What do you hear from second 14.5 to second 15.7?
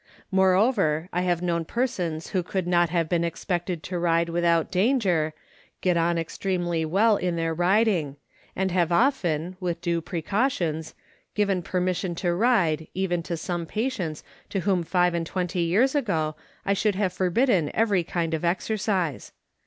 whom five and twenty